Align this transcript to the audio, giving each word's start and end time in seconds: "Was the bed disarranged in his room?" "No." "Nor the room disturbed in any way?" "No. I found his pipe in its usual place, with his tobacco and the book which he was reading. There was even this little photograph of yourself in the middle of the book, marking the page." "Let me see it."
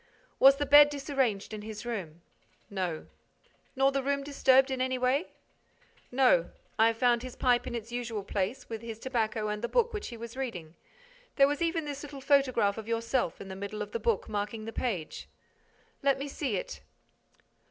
"Was 0.39 0.55
the 0.55 0.65
bed 0.65 0.89
disarranged 0.89 1.53
in 1.53 1.61
his 1.61 1.85
room?" 1.85 2.23
"No." 2.71 3.05
"Nor 3.75 3.91
the 3.91 4.01
room 4.01 4.23
disturbed 4.23 4.71
in 4.71 4.81
any 4.81 4.97
way?" 4.97 5.27
"No. 6.11 6.49
I 6.79 6.91
found 6.91 7.21
his 7.21 7.35
pipe 7.35 7.67
in 7.67 7.75
its 7.75 7.91
usual 7.91 8.23
place, 8.23 8.67
with 8.67 8.81
his 8.81 8.97
tobacco 8.97 9.47
and 9.47 9.61
the 9.61 9.67
book 9.67 9.93
which 9.93 10.07
he 10.07 10.17
was 10.17 10.35
reading. 10.35 10.73
There 11.35 11.47
was 11.47 11.61
even 11.61 11.85
this 11.85 12.01
little 12.01 12.19
photograph 12.19 12.79
of 12.79 12.87
yourself 12.87 13.39
in 13.39 13.47
the 13.47 13.55
middle 13.55 13.83
of 13.83 13.91
the 13.91 13.99
book, 13.99 14.27
marking 14.27 14.65
the 14.65 14.73
page." 14.73 15.29
"Let 16.01 16.17
me 16.17 16.27
see 16.27 16.55
it." 16.57 16.81